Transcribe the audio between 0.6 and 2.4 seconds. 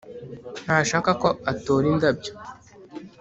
ntashaka ko atora indabyo